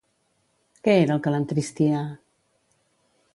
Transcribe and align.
Què 0.87 0.95
era 1.01 1.13
el 1.17 1.21
que 1.27 1.33
l'entristia? 1.35 2.01